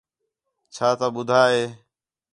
[0.73, 1.63] چَھا تُو بدھا ہے